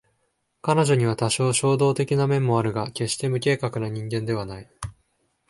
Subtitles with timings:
[0.63, 4.71] 彼女には多少衝動的な面もあるが決して無計画な人間ではない